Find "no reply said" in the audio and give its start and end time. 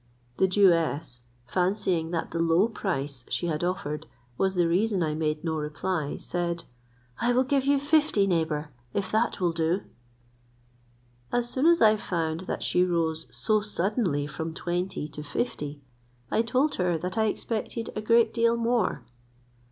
5.43-6.63